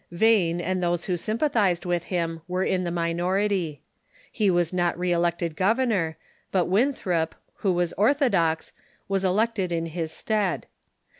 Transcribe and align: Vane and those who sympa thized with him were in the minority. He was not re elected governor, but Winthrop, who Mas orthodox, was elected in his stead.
Vane 0.09 0.59
and 0.59 0.81
those 0.81 1.05
who 1.05 1.13
sympa 1.13 1.47
thized 1.47 1.85
with 1.85 2.05
him 2.05 2.41
were 2.47 2.63
in 2.63 2.85
the 2.85 2.89
minority. 2.89 3.83
He 4.31 4.49
was 4.49 4.73
not 4.73 4.97
re 4.97 5.11
elected 5.11 5.55
governor, 5.55 6.17
but 6.51 6.65
Winthrop, 6.65 7.35
who 7.57 7.75
Mas 7.75 7.93
orthodox, 7.99 8.71
was 9.07 9.23
elected 9.23 9.71
in 9.71 9.85
his 9.85 10.11
stead. 10.11 10.65